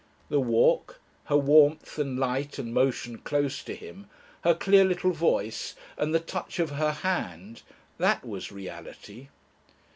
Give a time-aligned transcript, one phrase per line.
[0.29, 4.07] The walk, her warmth and light and motion close to him,
[4.43, 7.61] her clear little voice, and the touch of her hand;
[7.99, 9.27] that was reality.